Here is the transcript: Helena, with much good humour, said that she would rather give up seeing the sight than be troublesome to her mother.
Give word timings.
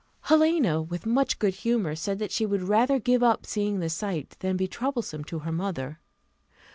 Helena, 0.21 0.81
with 0.81 1.05
much 1.05 1.37
good 1.37 1.53
humour, 1.53 1.93
said 1.93 2.17
that 2.17 2.31
she 2.31 2.43
would 2.43 2.63
rather 2.63 2.97
give 2.97 3.21
up 3.21 3.45
seeing 3.45 3.81
the 3.81 3.87
sight 3.91 4.35
than 4.39 4.57
be 4.57 4.67
troublesome 4.67 5.23
to 5.25 5.37
her 5.45 5.51
mother. 5.51 5.99